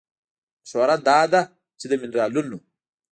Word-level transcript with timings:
مشوره 0.61 0.95
دا 1.07 1.19
ده 1.31 1.41
چې 1.79 1.85
د 1.89 1.93
مېنرالونو 2.01 2.57